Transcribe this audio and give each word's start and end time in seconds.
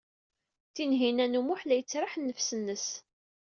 Tinhinan 0.75 1.39
u 1.39 1.41
Muḥ 1.47 1.61
la 1.63 1.75
yettraḥ 1.75 2.13
nnefs-nnes. 2.17 2.87